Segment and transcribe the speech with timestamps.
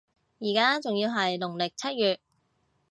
[0.39, 2.19] 依家仲要係農曆七月